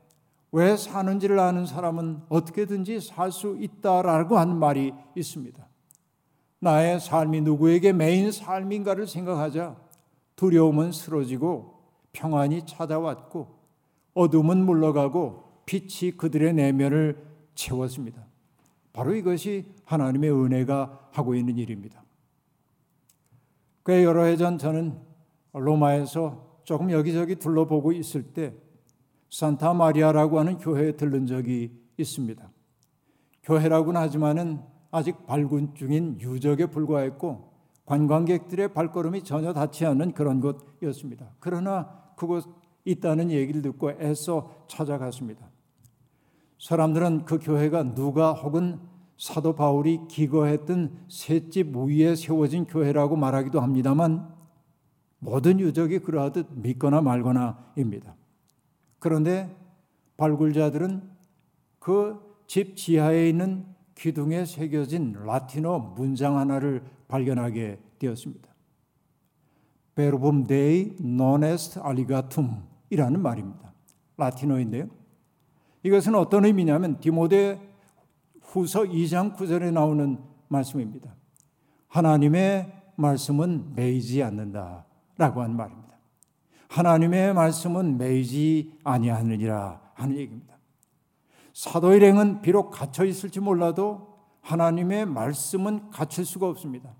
왜 0.54 0.76
사는지를 0.76 1.40
아는 1.40 1.66
사람은 1.66 2.22
어떻게든지 2.28 3.00
살 3.00 3.32
수 3.32 3.56
있다라고 3.58 4.38
하는 4.38 4.56
말이 4.56 4.94
있습니다. 5.16 5.66
나의 6.60 7.00
삶이 7.00 7.40
누구에게 7.40 7.92
메인 7.92 8.30
삶인가를 8.30 9.08
생각하자 9.08 9.76
두려움은 10.36 10.92
쓰러지고 10.92 11.80
평안이 12.12 12.66
찾아왔고 12.66 13.58
어둠은 14.14 14.64
물러가고 14.64 15.42
빛이 15.66 16.12
그들의 16.12 16.54
내면을 16.54 17.20
채웠습니다. 17.56 18.24
바로 18.92 19.12
이것이 19.12 19.66
하나님의 19.86 20.30
은혜가 20.30 21.08
하고 21.10 21.34
있는 21.34 21.58
일입니다. 21.58 22.04
꽤 23.84 24.04
여러 24.04 24.22
해 24.22 24.36
전 24.36 24.56
저는 24.56 24.96
로마에서 25.52 26.60
조금 26.62 26.92
여기저기 26.92 27.34
둘러보고 27.34 27.90
있을 27.90 28.22
때 28.22 28.54
산타 29.34 29.74
마리아라고 29.74 30.38
하는 30.38 30.58
교회에 30.58 30.92
들른 30.92 31.26
적이 31.26 31.72
있습니다. 31.96 32.48
교회라고는 33.42 34.00
하지만은 34.00 34.60
아직 34.92 35.26
발굴 35.26 35.74
중인 35.74 36.20
유적에 36.20 36.66
불과했고 36.66 37.52
관광객들의 37.84 38.72
발걸음이 38.72 39.24
전혀 39.24 39.52
닿지 39.52 39.86
않는 39.86 40.12
그런 40.12 40.40
곳이었습니다. 40.40 41.32
그러나 41.40 41.90
그곳 42.14 42.44
있다는 42.84 43.32
얘기를 43.32 43.60
듣고 43.60 43.90
애써 44.00 44.54
찾아갔습니다. 44.68 45.50
사람들은 46.60 47.24
그 47.24 47.40
교회가 47.40 47.94
누가 47.94 48.34
혹은 48.34 48.78
사도 49.18 49.56
바울이 49.56 50.02
기거했던 50.06 51.06
셋집 51.08 51.76
위에 51.76 52.14
세워진 52.14 52.66
교회라고 52.66 53.16
말하기도 53.16 53.60
합니다만 53.60 54.32
모든 55.18 55.58
유적이 55.58 55.98
그러하듯 55.98 56.46
믿거나 56.52 57.00
말거나입니다. 57.00 58.14
그런데 59.04 59.54
발굴자들은 60.16 61.02
그 61.78 62.24
집 62.46 62.76
지하에 62.76 63.28
있는 63.28 63.66
기둥에 63.94 64.44
새겨진 64.44 65.14
라틴어 65.24 65.94
문장 65.96 66.36
하나를 66.36 66.82
발견하게 67.08 67.78
되었습니다. 67.98 68.48
Verbum 69.94 70.46
Dei 70.46 70.96
non 71.00 71.39
est 71.39 71.78
alligatum 71.78 72.64
이라는 72.90 73.20
말입니다. 73.22 73.72
라틴어인데요. 74.16 74.88
이것은 75.84 76.14
어떤 76.14 76.44
의미냐면 76.44 76.98
디모데 76.98 77.60
후서 78.40 78.82
2장 78.82 79.36
9절에 79.36 79.72
나오는 79.72 80.18
말씀입니다. 80.48 81.14
하나님의 81.88 82.72
말씀은 82.96 83.74
매이지 83.74 84.22
않는다. 84.22 84.86
라고 85.16 85.42
한 85.42 85.56
말입니다. 85.56 85.83
하나님의 86.74 87.34
말씀은 87.34 87.98
매이지 87.98 88.80
아니하느니라 88.82 89.80
하는 89.94 90.16
얘기입니다. 90.16 90.56
사도 91.52 91.94
일행은 91.94 92.42
비록 92.42 92.70
갇혀 92.70 93.04
있을지 93.04 93.38
몰라도 93.38 94.18
하나님의 94.40 95.06
말씀은 95.06 95.90
갇힐 95.90 96.24
수가 96.24 96.48
없습니다. 96.48 96.92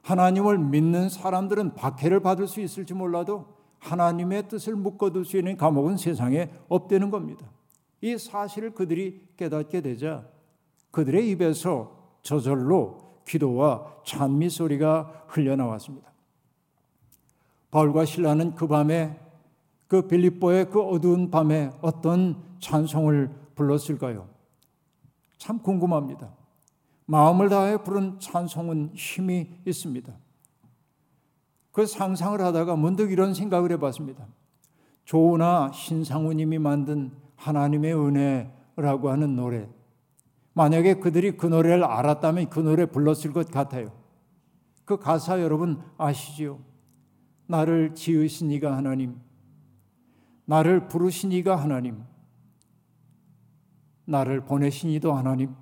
하나님을 0.00 0.56
믿는 0.56 1.10
사람들은 1.10 1.74
박해를 1.74 2.20
받을 2.20 2.48
수 2.48 2.62
있을지 2.62 2.94
몰라도 2.94 3.58
하나님의 3.78 4.48
뜻을 4.48 4.74
묶어둘 4.74 5.26
수 5.26 5.36
있는 5.36 5.58
감옥은 5.58 5.98
세상에 5.98 6.48
없다는 6.68 7.10
겁니다. 7.10 7.46
이 8.00 8.16
사실을 8.16 8.70
그들이 8.70 9.20
깨닫게 9.36 9.82
되자 9.82 10.26
그들의 10.92 11.28
입에서 11.28 11.94
저절로 12.22 13.20
기도와 13.26 13.96
찬미 14.06 14.48
소리가 14.48 15.24
흘려나왔습니다. 15.26 16.10
바울과 17.70 18.04
신라는 18.04 18.54
그 18.54 18.66
밤에 18.66 19.18
그 19.86 20.06
빌립보의 20.06 20.70
그 20.70 20.82
어두운 20.82 21.30
밤에 21.30 21.70
어떤 21.80 22.42
찬송을 22.60 23.30
불렀을까요? 23.54 24.28
참 25.38 25.58
궁금합니다. 25.60 26.30
마음을 27.06 27.48
다해 27.48 27.82
부른 27.82 28.20
찬송은 28.20 28.90
힘이 28.94 29.48
있습니다. 29.66 30.12
그 31.72 31.86
상상을 31.86 32.40
하다가 32.40 32.76
문득 32.76 33.10
이런 33.12 33.34
생각을 33.34 33.72
해봤습니다. 33.72 34.26
조나 35.04 35.70
신상우님이 35.72 36.58
만든 36.58 37.12
하나님의 37.36 37.94
은혜라고 37.94 39.10
하는 39.10 39.36
노래. 39.36 39.68
만약에 40.52 40.94
그들이 40.94 41.36
그 41.36 41.46
노래를 41.46 41.84
알았다면 41.84 42.50
그 42.50 42.58
노래 42.60 42.84
불렀을 42.84 43.32
것 43.32 43.50
같아요. 43.50 43.92
그 44.84 44.98
가사 44.98 45.40
여러분 45.40 45.80
아시지요? 45.96 46.58
나를 47.48 47.94
지으신 47.94 48.50
이가 48.50 48.76
하나님, 48.76 49.18
나를 50.44 50.86
부르신 50.88 51.32
이가 51.32 51.56
하나님, 51.56 52.04
나를 54.04 54.44
보내신 54.44 54.90
이도 54.90 55.14
하나님, 55.14 55.54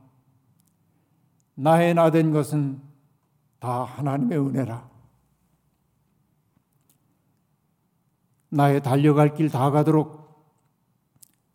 나의 1.54 1.94
나 1.94 2.10
된 2.10 2.32
것은 2.32 2.82
다 3.60 3.84
하나님의 3.84 4.38
은혜라. 4.38 4.90
나의 8.50 8.82
달려갈 8.82 9.34
길 9.34 9.48
다 9.48 9.70
가도록 9.70 10.26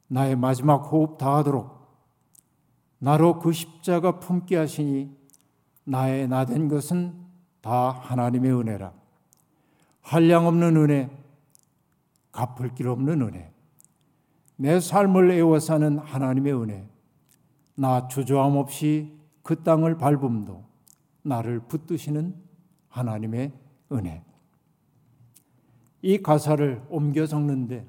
나의 0.08 0.36
마지막 0.36 0.78
호흡 0.92 1.18
다 1.18 1.38
하도록 1.38 1.80
나로 3.00 3.40
그 3.40 3.52
십자가 3.52 4.20
품게 4.20 4.56
하시니 4.58 5.16
나의 5.84 6.28
나 6.28 6.46
된 6.46 6.68
것은 6.68 7.16
다 7.62 7.92
하나님의 7.92 8.52
은혜라. 8.54 9.01
한량 10.02 10.48
없는 10.48 10.78
은혜, 10.78 11.10
갚을 12.32 12.74
길 12.76 12.88
없는 12.88 13.22
은혜. 13.22 13.52
내 14.56 14.80
삶을 14.80 15.32
애워 15.32 15.60
사는 15.60 15.98
하나님의 15.98 16.54
은혜. 16.54 16.88
나 17.76 18.08
주저함 18.08 18.58
없이 18.58 19.12
그 19.44 19.64
땅을 19.64 19.98
밟음도 19.98 20.64
나를 21.24 21.62
붙드시는 21.62 22.36
하나님의 22.90 23.52
은혜. 23.92 24.24
이 26.02 26.18
가사를 26.22 26.84
옮겨 26.90 27.26
적는데 27.26 27.88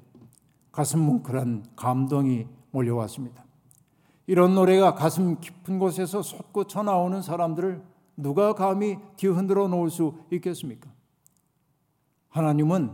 가슴 0.71 0.99
뭉클한 0.99 1.65
감동이 1.75 2.47
몰려왔습니다. 2.71 3.43
이런 4.25 4.55
노래가 4.55 4.95
가슴 4.95 5.39
깊은 5.39 5.79
곳에서 5.79 6.21
솟구쳐 6.21 6.83
나오는 6.83 7.21
사람들을 7.21 7.83
누가 8.17 8.53
감히 8.53 8.97
뒤흔들어 9.17 9.67
놓을 9.67 9.89
수 9.89 10.15
있겠습니까? 10.31 10.92
하나님은 12.33 12.91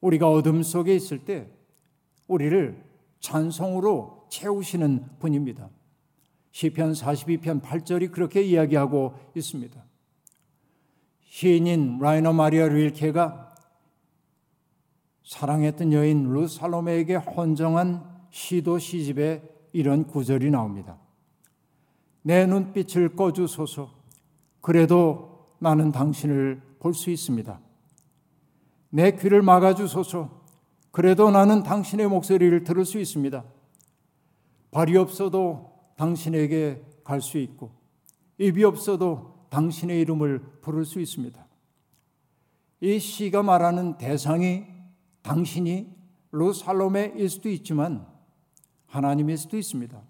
우리가 0.00 0.28
어둠 0.28 0.64
속에 0.64 0.94
있을 0.94 1.24
때 1.24 1.48
우리를 2.26 2.84
찬송으로 3.20 4.26
채우시는 4.30 5.18
분입니다. 5.20 5.70
시편 6.50 6.92
42편 6.92 7.62
8절이 7.62 8.10
그렇게 8.10 8.42
이야기하고 8.42 9.14
있습니다. 9.36 9.80
시인인 11.20 11.98
라이너 12.00 12.32
마리아 12.32 12.66
릴케가 12.66 13.54
사랑했던 15.24 15.92
여인 15.92 16.24
루 16.24 16.48
살로메에게 16.48 17.14
헌정한 17.14 18.04
시도 18.30 18.78
시집에 18.80 19.42
이런 19.72 20.04
구절이 20.04 20.50
나옵니다. 20.50 20.98
내 22.22 22.44
눈빛을 22.44 23.14
꺼주소서. 23.14 23.94
그래도 24.60 25.46
나는 25.60 25.92
당신을 25.92 26.60
볼 26.80 26.92
수 26.92 27.10
있습니다. 27.10 27.67
내 28.90 29.12
귀를 29.12 29.42
막아주소서. 29.42 30.42
그래도 30.90 31.30
나는 31.30 31.62
당신의 31.62 32.08
목소리를 32.08 32.64
들을 32.64 32.84
수 32.84 32.98
있습니다. 32.98 33.44
발이 34.70 34.96
없어도 34.96 35.72
당신에게 35.96 36.84
갈 37.04 37.20
수 37.20 37.38
있고, 37.38 37.70
입이 38.38 38.64
없어도 38.64 39.46
당신의 39.50 40.00
이름을 40.00 40.40
부를 40.60 40.84
수 40.84 41.00
있습니다. 41.00 41.46
이 42.80 42.98
시가 42.98 43.42
말하는 43.42 43.98
대상이 43.98 44.66
당신이 45.22 45.94
루살롬에일 46.32 47.28
수도 47.28 47.48
있지만 47.48 48.06
하나님일 48.86 49.36
수도 49.36 49.56
있습니다. 49.56 50.00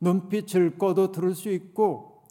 눈빛을 0.00 0.78
꺼도 0.78 1.12
들을 1.12 1.34
수 1.34 1.50
있고 1.50 2.22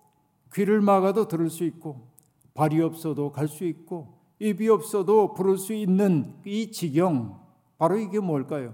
귀를 0.54 0.82
막아도 0.82 1.28
들을 1.28 1.50
수 1.50 1.64
있고 1.64 2.08
발이 2.54 2.82
없어도 2.82 3.32
갈 3.32 3.48
수 3.48 3.64
있고 3.66 4.15
입이 4.40 4.70
없어도 4.70 5.34
부를 5.34 5.58
수 5.58 5.74
있는 5.74 6.36
이 6.46 6.72
지경 6.72 7.40
바로 7.78 7.98
이게 7.98 8.20
뭘까요? 8.20 8.74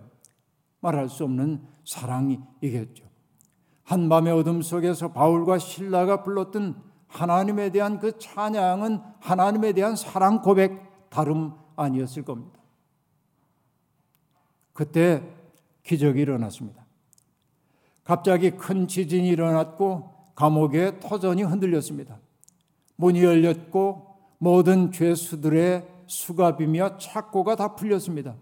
말할 0.79 1.09
수 1.09 1.23
없는 1.23 1.61
사랑이겠죠. 1.85 3.05
한밤의 3.83 4.33
어둠 4.33 4.61
속에서 4.61 5.11
바울과 5.11 5.57
신라가 5.57 6.23
불렀던 6.23 6.81
하나님에 7.07 7.71
대한 7.71 7.99
그 7.99 8.17
찬양은 8.17 9.01
하나님에 9.19 9.73
대한 9.73 9.95
사랑 9.95 10.41
고백 10.41 11.09
다름 11.09 11.53
아니었을 11.75 12.23
겁니다. 12.23 12.59
그때 14.73 15.21
기적이 15.83 16.21
일어났습니다. 16.21 16.85
갑자기 18.03 18.51
큰 18.51 18.87
지진이 18.87 19.27
일어났고 19.27 20.09
감옥의 20.35 20.99
터전이 21.01 21.43
흔들렸습니다. 21.43 22.19
문이 22.95 23.23
열렸고 23.23 24.10
모든 24.43 24.91
죄수들의 24.91 25.87
수갑이며 26.07 26.97
착고가 26.97 27.55
다 27.55 27.75
풀렸습니다. 27.75 28.33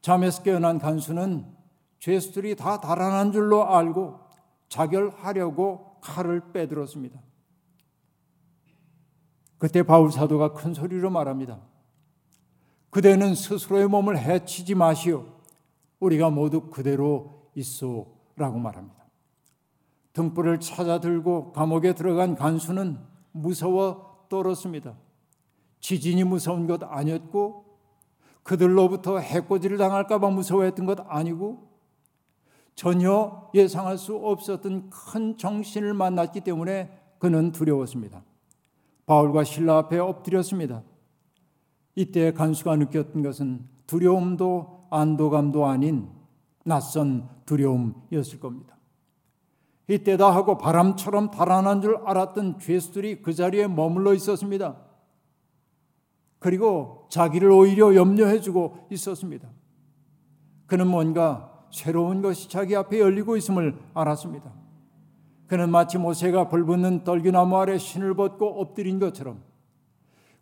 잠에서 0.00 0.42
깨어난 0.42 0.78
간수는 0.78 1.44
죄수들이 1.98 2.56
다 2.56 2.80
달아난 2.80 3.30
줄로 3.30 3.68
알고 3.68 4.18
자결하려고 4.70 5.98
칼을 6.00 6.52
빼들었습니다. 6.52 7.20
그때 9.58 9.82
바울 9.82 10.10
사도가 10.10 10.54
큰 10.54 10.72
소리로 10.72 11.10
말합니다. 11.10 11.60
그대는 12.88 13.34
스스로의 13.34 13.88
몸을 13.88 14.18
해치지 14.18 14.74
마시오. 14.74 15.26
우리가 16.00 16.30
모두 16.30 16.70
그대로 16.70 17.50
있소라고 17.54 18.58
말합니다. 18.58 19.04
등불을 20.14 20.60
찾아 20.60 20.98
들고 20.98 21.52
감옥에 21.52 21.94
들어간 21.94 22.36
간수는 22.36 22.98
무서워 23.32 24.13
떨었습니다. 24.34 24.96
지진이 25.78 26.24
무서운 26.24 26.66
것 26.66 26.82
아니었고 26.82 27.64
그들로부터 28.42 29.18
해코지를 29.18 29.78
당할까봐 29.78 30.30
무서워했던 30.30 30.86
것 30.86 30.98
아니고 31.06 31.68
전혀 32.74 33.48
예상할 33.54 33.96
수 33.96 34.16
없었던 34.16 34.90
큰 34.90 35.38
정신을 35.38 35.94
만났기 35.94 36.40
때문에 36.40 36.90
그는 37.18 37.52
두려웠습니다. 37.52 38.24
바울과 39.06 39.44
신라 39.44 39.78
앞에 39.78 39.98
엎드렸습니다. 39.98 40.82
이때 41.94 42.32
간수가 42.32 42.76
느꼈던 42.76 43.22
것은 43.22 43.68
두려움도 43.86 44.88
안도감도 44.90 45.66
아닌 45.66 46.10
낯선 46.64 47.28
두려움이었을 47.46 48.40
겁니다. 48.40 48.73
이때다 49.88 50.34
하고 50.34 50.56
바람처럼 50.56 51.30
달아난 51.30 51.82
줄 51.82 51.96
알았던 52.04 52.58
죄수들이 52.58 53.22
그 53.22 53.34
자리에 53.34 53.66
머물러 53.66 54.14
있었습니다. 54.14 54.76
그리고 56.38 57.06
자기를 57.10 57.50
오히려 57.50 57.94
염려해주고 57.94 58.88
있었습니다. 58.90 59.48
그는 60.66 60.86
뭔가 60.86 61.66
새로운 61.70 62.22
것이 62.22 62.48
자기 62.48 62.76
앞에 62.76 63.00
열리고 63.00 63.36
있음을 63.36 63.78
알았습니다. 63.94 64.52
그는 65.46 65.70
마치 65.70 65.98
모세가 65.98 66.48
불붙는 66.48 67.04
떨기나무 67.04 67.56
아래 67.58 67.76
신을 67.76 68.14
벗고 68.14 68.60
엎드린 68.60 68.98
것처럼 68.98 69.42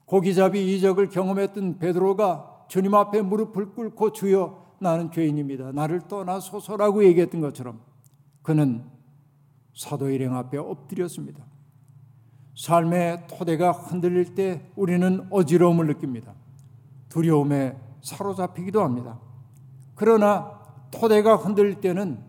고기잡이 0.04 0.74
이적을 0.74 1.08
경험했던 1.08 1.78
베드로가 1.78 2.66
주님 2.68 2.94
앞에 2.94 3.22
무릎을 3.22 3.72
꿇고 3.72 4.12
주여 4.12 4.76
나는 4.78 5.10
죄인입니다. 5.10 5.72
나를 5.72 6.02
떠나소서라고 6.02 7.04
얘기했던 7.04 7.40
것처럼 7.40 7.80
그는 8.42 8.84
사도 9.74 10.10
일행 10.10 10.34
앞에 10.34 10.58
엎드렸습니다. 10.58 11.44
삶의 12.56 13.26
토대가 13.28 13.72
흔들릴 13.72 14.34
때 14.34 14.70
우리는 14.76 15.26
어지러움을 15.30 15.86
느낍니다. 15.86 16.34
두려움에 17.08 17.76
사로잡히기도 18.02 18.82
합니다. 18.82 19.18
그러나 19.94 20.60
토대가 20.90 21.36
흔들릴 21.36 21.80
때는 21.80 22.22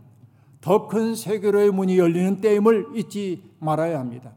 더 0.62 0.88
큰 0.88 1.14
세계로의 1.14 1.72
문이 1.72 1.98
열리는 1.98 2.40
때임을 2.40 2.92
잊지 2.96 3.52
말아야 3.60 4.00
합니다. 4.00 4.32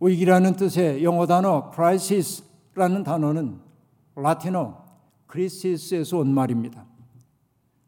위기라는 0.00 0.56
뜻의 0.56 1.04
영어 1.04 1.26
단어 1.26 1.70
crisis라는 1.74 3.04
단어는 3.04 3.60
라틴어 4.16 4.82
crisis에서 5.26 6.18
온 6.18 6.32
말입니다. 6.32 6.86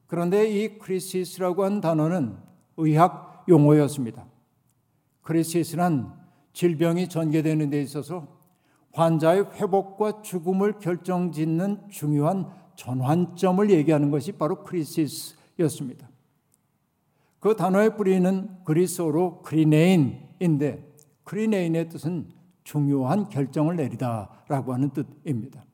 그런데 0.06 0.46
이 0.46 0.78
crisis라고 0.78 1.64
한 1.64 1.80
단어는 1.80 2.36
의학 2.76 3.31
용어였습니다. 3.48 4.26
crisis란 5.22 6.12
질병이 6.52 7.08
전개되는 7.08 7.70
데 7.70 7.80
있어서 7.82 8.26
환자의 8.92 9.52
회복과 9.54 10.22
죽음을 10.22 10.78
결정짓는 10.78 11.88
중요한 11.90 12.50
전환점을 12.76 13.70
얘기하는 13.70 14.10
것이 14.10 14.32
바로 14.32 14.62
크리시스였습니다. 14.62 16.08
그 17.40 17.56
단어의 17.56 17.96
뿌리는 17.96 18.48
그리스어로 18.64 19.42
크리네인인데 19.42 20.92
크리네인의 21.24 21.88
뜻은 21.88 22.28
중요한 22.64 23.28
결정을 23.28 23.76
내리다라고 23.76 24.72
하는 24.74 24.90
뜻입니다. 24.90 25.64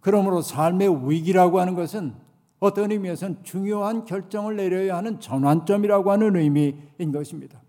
그러므로 0.00 0.42
삶의 0.42 1.10
위기라고 1.10 1.58
하는 1.58 1.74
것은 1.74 2.14
어떤 2.58 2.90
의미에서는 2.90 3.44
중요한 3.44 4.04
결정을 4.04 4.56
내려야 4.56 4.96
하는 4.96 5.20
전환점이라고 5.20 6.10
하는 6.10 6.36
의미인 6.36 7.12
것입니다. 7.12 7.60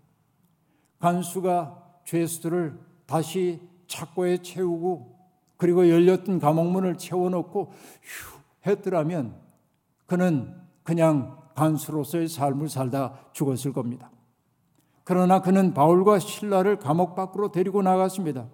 간수가 0.98 2.00
죄수들을 2.04 2.78
다시 3.06 3.60
착고에 3.86 4.38
채우고 4.38 5.16
그리고 5.56 5.88
열렸던 5.88 6.38
감옥문을 6.38 6.96
채워놓고 6.96 7.72
휴 8.02 8.38
했더라면 8.66 9.36
그는 10.06 10.54
그냥 10.82 11.36
간수로서의 11.54 12.28
삶을 12.28 12.68
살다 12.68 13.18
죽었을 13.32 13.72
겁니다. 13.72 14.10
그러나 15.04 15.40
그는 15.40 15.74
바울과 15.74 16.18
신라를 16.18 16.78
감옥 16.78 17.14
밖으로 17.14 17.50
데리고 17.50 17.82
나갔습니다. 17.82 18.46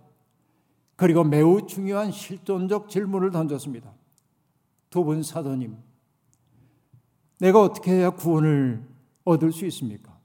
그리고 0.97 1.25
매우 1.25 1.67
중요한 1.67 2.11
실존적 2.13 2.89
질문을 2.89 3.31
던졌습니다. 3.31 3.93
두 4.91 5.05
분 5.05 5.23
사도님, 5.25 5.77
내가 7.39 7.61
어떻게 7.61 7.93
해야 7.93 8.11
구원을 8.11 8.83
얻을 9.25 9.53
수 9.53 9.67
있습니까? 9.67 10.17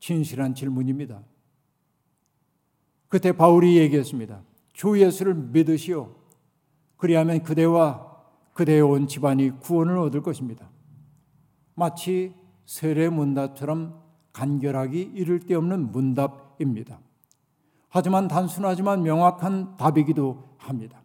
진실한 0.00 0.54
질문입니다. 0.54 1.22
그때 3.08 3.32
바울이 3.32 3.76
얘기했습니다. 3.76 4.42
주 4.72 5.00
예수를 5.00 5.34
믿으시오. 5.34 6.14
그리하면 6.96 7.42
그대와 7.42 8.10
그대의 8.54 8.82
온 8.82 9.06
집안이 9.06 9.60
구원을 9.60 9.98
얻을 9.98 10.22
것입니다. 10.22 10.70
마치 11.74 12.34
세례 12.64 13.08
문답처럼 13.08 14.00
간결하기 14.32 15.12
이를 15.14 15.40
데 15.40 15.54
없는 15.54 15.92
문답입니다. 15.92 17.00
하지만 17.88 18.28
단순하지만 18.28 19.02
명확한 19.02 19.76
답이기도 19.76 20.56
합니다. 20.56 21.02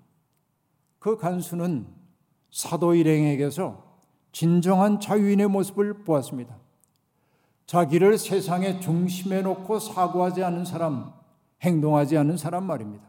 그 0.99 1.17
간수는 1.17 1.87
사도 2.49 2.95
일행에게서 2.95 3.86
진정한 4.37 4.99
자유인의 4.99 5.47
모습을 5.47 6.03
보았습니다. 6.03 6.55
자기를 7.65 8.19
세상의 8.19 8.81
중심에 8.81 9.41
놓고 9.41 9.79
사고하지 9.79 10.43
않은 10.43 10.63
사람, 10.63 11.11
행동하지 11.63 12.19
않은 12.19 12.37
사람 12.37 12.65
말입니다. 12.65 13.03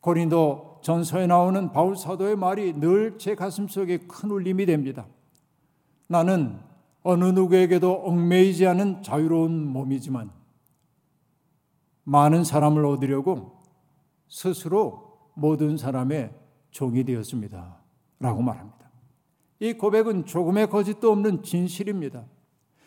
고린도 0.00 0.80
전서에 0.80 1.26
나오는 1.26 1.70
바울 1.72 1.98
사도의 1.98 2.36
말이 2.36 2.72
늘 2.72 3.18
제 3.18 3.34
가슴 3.34 3.68
속에 3.68 3.98
큰 4.08 4.30
울림이 4.30 4.64
됩니다. 4.64 5.06
나는 6.06 6.58
어느 7.02 7.26
누구에게도 7.26 8.04
얽매이지 8.06 8.66
않은 8.68 9.02
자유로운 9.02 9.66
몸이지만 9.66 10.30
많은 12.04 12.44
사람을 12.44 12.86
얻으려고 12.86 13.60
스스로 14.30 15.18
모든 15.34 15.76
사람의 15.76 16.32
종이 16.70 17.04
되었습니다. 17.04 17.76
라고 18.18 18.40
말합니다. 18.40 18.79
이 19.60 19.74
고백은 19.74 20.24
조금의 20.24 20.68
거짓도 20.70 21.12
없는 21.12 21.42
진실입니다. 21.42 22.24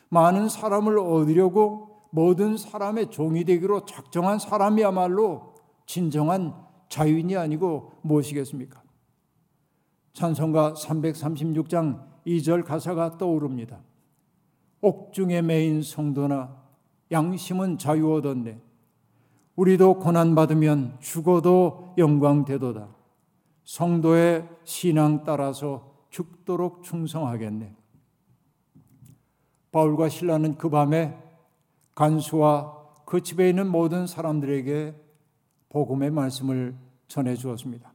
많은 0.10 0.50
사람을 0.50 0.98
얻으려고 0.98 2.08
모든 2.10 2.58
사람의 2.58 3.10
종이 3.10 3.44
되기로 3.44 3.86
작정한 3.86 4.40
사람이야말로 4.40 5.56
진정한 5.86 6.54
자유인이 6.90 7.36
아니고 7.38 7.94
무엇이겠습니까? 8.02 8.82
찬송가 10.14 10.74
336장 10.74 12.04
2절 12.26 12.64
가사가 12.66 13.18
떠오릅니다. 13.18 13.80
옥중에 14.82 15.42
매인 15.42 15.82
성도나 15.82 16.56
양심은 17.12 17.78
자유 17.78 18.14
얻었네. 18.14 18.62
우리도 19.56 20.00
고난받으면 20.00 20.98
죽어도 21.00 21.94
영광 21.98 22.46
되도다. 22.46 22.90
성도의 23.64 24.48
신앙 24.64 25.24
따라서 25.24 25.93
죽도록 26.14 26.84
충성하겠네. 26.84 27.76
바울과 29.72 30.10
신라는 30.10 30.60
그 30.60 30.70
밤에 30.70 31.18
간수와 31.96 32.84
그 33.06 33.22
집에 33.22 33.50
있는 33.50 33.68
모든 33.68 34.06
사람들에게 34.06 34.96
복음의 35.70 36.12
말씀을 36.12 36.78
전해 37.08 37.36
주었습니다. 37.36 37.92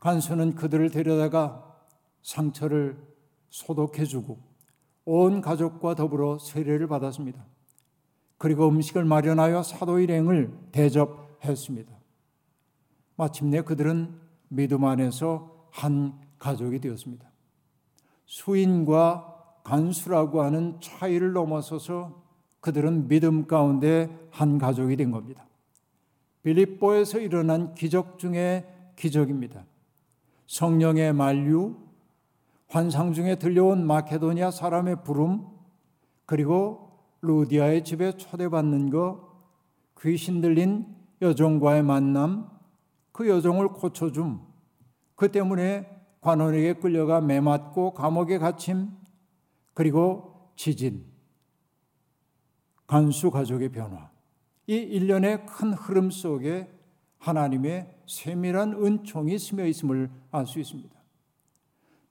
간수는 0.00 0.54
그들을 0.54 0.90
데려다가 0.90 1.76
상처를 2.22 2.96
소독해 3.50 4.06
주고 4.06 4.38
온 5.04 5.42
가족과 5.42 5.94
더불어 5.94 6.38
세례를 6.38 6.86
받았습니다. 6.86 7.44
그리고 8.38 8.68
음식을 8.68 9.04
마련하여 9.04 9.62
사도 9.62 10.00
일행을 10.00 10.50
대접했습니다. 10.72 11.92
마침내 13.16 13.60
그들은 13.60 14.18
믿음 14.48 14.84
안에서 14.84 15.68
한 15.70 16.21
가족이 16.42 16.80
되었습니다. 16.80 17.30
수인과 18.26 19.60
간수라고 19.62 20.42
하는 20.42 20.80
차이를 20.80 21.32
넘어서서 21.32 22.20
그들은 22.60 23.06
믿음 23.06 23.46
가운데 23.46 24.10
한 24.30 24.58
가족이 24.58 24.96
된 24.96 25.12
겁니다. 25.12 25.46
빌립보에서 26.42 27.20
일어난 27.20 27.74
기적 27.74 28.18
중에 28.18 28.66
기적입니다. 28.96 29.64
성령의 30.48 31.12
만류, 31.12 31.76
환상 32.68 33.12
중에 33.12 33.36
들려온 33.36 33.86
마케도니아 33.86 34.50
사람의 34.50 35.04
부름, 35.04 35.46
그리고 36.26 36.90
루디아의 37.20 37.84
집에 37.84 38.16
초대받는 38.16 38.90
것, 38.90 39.20
귀신 40.00 40.40
들린 40.40 40.86
여종과의 41.20 41.84
만남, 41.84 42.50
그 43.12 43.28
여종을 43.28 43.68
고쳐줌, 43.68 44.40
그 45.14 45.30
때문에 45.30 45.91
관원에게 46.22 46.74
끌려가 46.74 47.20
매맞고 47.20 47.94
감옥에 47.94 48.38
갇힘, 48.38 48.90
그리고 49.74 50.52
지진, 50.56 51.04
간수 52.86 53.30
가족의 53.30 53.70
변화. 53.70 54.10
이 54.68 54.74
일련의 54.74 55.46
큰 55.46 55.72
흐름 55.72 56.10
속에 56.10 56.70
하나님의 57.18 58.02
세밀한 58.06 58.74
은총이 58.74 59.38
스며 59.38 59.66
있음을 59.66 60.10
알 60.30 60.46
수 60.46 60.60
있습니다. 60.60 60.94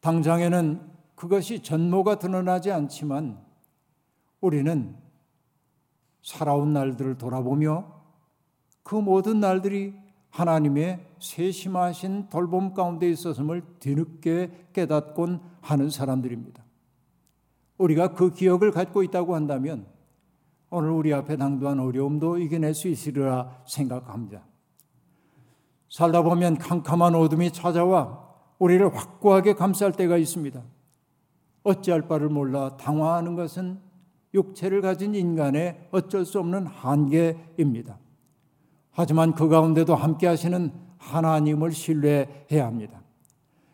당장에는 0.01 0.91
그것이 1.15 1.61
전모가 1.61 2.19
드러나지 2.19 2.71
않지만 2.71 3.41
우리는 4.41 4.95
살아온 6.21 6.73
날들을 6.73 7.17
돌아보며 7.17 8.01
그 8.83 8.95
모든 8.95 9.39
날들이 9.39 9.93
하나님의 10.31 11.10
세심하신 11.21 12.29
돌봄 12.29 12.73
가운데 12.73 13.09
있었음을 13.09 13.63
뒤늦게 13.79 14.69
깨닫곤 14.73 15.39
하는 15.61 15.89
사람들입니다. 15.89 16.63
우리가 17.77 18.13
그 18.13 18.31
기억을 18.31 18.71
갖고 18.71 19.03
있다고 19.03 19.35
한다면 19.35 19.85
오늘 20.69 20.89
우리 20.89 21.13
앞에 21.13 21.37
당도한 21.37 21.79
어려움도 21.79 22.39
이겨낼 22.39 22.73
수 22.73 22.87
있으리라 22.87 23.63
생각합니다. 23.67 24.43
살다 25.89 26.23
보면 26.23 26.57
캄캄한 26.57 27.15
어둠이 27.15 27.51
찾아와 27.51 28.27
우리를 28.57 28.95
확고하게 28.95 29.53
감쌀 29.53 29.91
때가 29.91 30.17
있습니다. 30.17 30.61
어찌할 31.63 32.07
바를 32.07 32.29
몰라 32.29 32.77
당황하는 32.77 33.35
것은 33.35 33.79
육체를 34.33 34.81
가진 34.81 35.13
인간의 35.13 35.89
어쩔 35.91 36.25
수 36.25 36.39
없는 36.39 36.65
한계입니다. 36.65 37.99
하지만 38.91 39.33
그 39.33 39.47
가운데도 39.49 39.95
함께 39.95 40.27
하시는 40.27 40.71
하나님을 41.01 41.71
신뢰해야 41.71 42.65
합니다. 42.65 43.01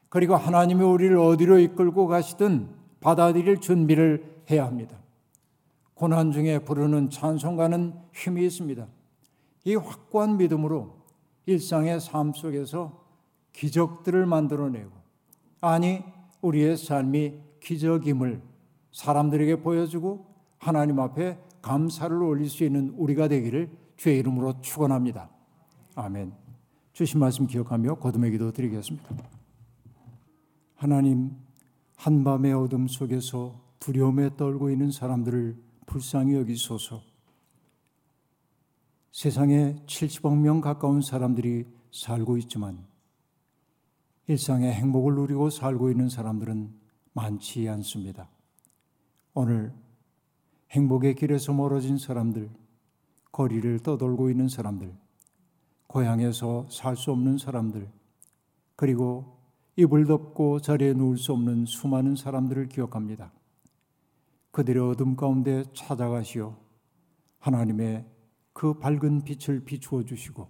그리고 0.10 0.36
하나님이 0.36 0.84
우리를 0.84 1.18
어디로 1.18 1.60
이끌고 1.60 2.08
가시든 2.08 2.70
받아들일 3.02 3.60
준비를 3.60 4.44
해야 4.50 4.66
합니다. 4.66 4.98
고난 5.94 6.32
중에 6.32 6.60
부르는 6.60 7.10
찬송가는 7.10 7.94
힘이 8.14 8.46
있습니다. 8.46 8.88
이 9.66 9.76
확고한 9.76 10.38
믿음으로 10.38 10.96
일상의 11.46 12.00
삶 12.00 12.34
속에서 12.34 13.04
기적들을 13.52 14.26
만들어내고 14.26 14.92
아니 15.62 16.04
우리의 16.42 16.78
삶이 16.78 17.34
기적임을 17.62 18.42
사람들에게 18.92 19.62
보여주고 19.62 20.26
하나님 20.58 21.00
앞에 21.00 21.38
감사를 21.62 22.16
올릴 22.22 22.50
수 22.50 22.64
있는 22.64 22.94
우리가 22.98 23.28
되기를 23.28 23.70
주의 23.98 24.20
이름으로 24.20 24.62
축원합니다. 24.62 25.30
아멘. 25.96 26.47
주신 26.98 27.20
말씀 27.20 27.46
기억하며 27.46 28.00
거듭의 28.00 28.32
기도 28.32 28.52
드리겠습니다. 28.52 29.08
하나님 30.78 31.32
한밤의 31.96 32.54
어둠 32.54 32.88
속에서 32.88 33.62
두려움에 33.78 34.36
떨고 34.36 34.72
있는 34.72 34.90
사람들을 34.90 35.62
불쌍히 35.86 36.34
여기소서. 36.34 37.04
세상에 39.12 39.76
70억 39.86 40.40
명 40.40 40.60
가까운 40.60 41.04
사람들이 41.04 41.68
살고 41.92 42.38
있지만 42.38 42.84
일상의 44.26 44.74
행복을 44.74 45.14
누리고 45.14 45.52
살고 45.52 45.92
있는 45.92 46.10
사람들은 46.10 46.74
많지 47.14 47.70
않습니다. 47.70 48.28
오늘 49.36 49.72
행복의 50.72 51.14
길에서 51.14 51.54
멀어진 51.54 52.00
사람들, 52.00 52.50
거리를 53.32 53.82
떠돌고 53.82 54.32
있는 54.32 54.50
사람들, 54.50 54.96
고향에서 55.88 56.68
살 56.70 56.96
수 56.96 57.12
없는 57.12 57.38
사람들, 57.38 57.90
그리고 58.76 59.38
이불 59.76 60.06
덮고 60.06 60.60
자리에 60.60 60.94
누울 60.94 61.18
수 61.18 61.34
없는 61.34 61.66
수많은 61.66 62.16
사람들을 62.16 62.68
기억합니다. 62.68 63.32
그들의 64.52 64.82
어둠 64.82 65.16
가운데 65.16 65.64
찾아가시어 65.74 66.58
하나님의 67.40 68.06
그 68.54 68.74
밝은 68.74 69.24
빛을 69.24 69.64
비추어 69.66 70.04
주시고 70.04 70.48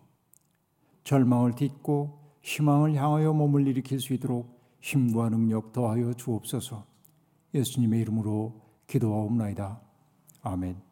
절망을 1.03 1.55
딛고 1.55 2.19
희망을 2.41 2.95
향하여 2.95 3.33
몸을 3.33 3.67
일으킬 3.67 3.99
수 3.99 4.13
있도록 4.13 4.57
힘과 4.79 5.29
능력 5.29 5.73
더하여 5.73 6.13
주옵소서 6.13 6.85
예수님의 7.53 8.01
이름으로 8.01 8.61
기도하옵나이다. 8.87 9.81
아멘. 10.41 10.86